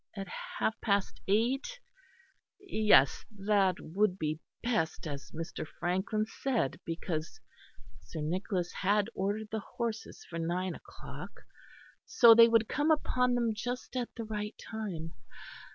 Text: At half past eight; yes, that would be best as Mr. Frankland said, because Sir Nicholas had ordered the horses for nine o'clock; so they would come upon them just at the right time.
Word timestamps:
At 0.15 0.27
half 0.57 0.81
past 0.81 1.21
eight; 1.27 1.79
yes, 2.59 3.23
that 3.29 3.75
would 3.79 4.17
be 4.17 4.39
best 4.63 5.05
as 5.05 5.29
Mr. 5.29 5.63
Frankland 5.79 6.27
said, 6.27 6.79
because 6.85 7.39
Sir 8.05 8.21
Nicholas 8.21 8.71
had 8.73 9.11
ordered 9.13 9.49
the 9.51 9.59
horses 9.59 10.25
for 10.27 10.39
nine 10.39 10.73
o'clock; 10.73 11.41
so 12.03 12.33
they 12.33 12.47
would 12.47 12.67
come 12.67 12.89
upon 12.89 13.35
them 13.35 13.53
just 13.53 13.95
at 13.95 14.09
the 14.15 14.23
right 14.23 14.55
time. 14.57 15.13